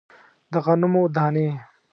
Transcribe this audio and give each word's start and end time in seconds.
د 0.51 0.53
غنمو 0.65 1.03
دانې 1.15 1.47